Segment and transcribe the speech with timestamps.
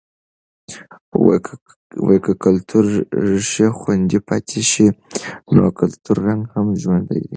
[1.45, 2.85] که که د کلتور
[3.27, 4.87] ریښې خوندي پاتې شي،
[5.55, 7.29] نو کلتوری رنګ هم ژوندی دی.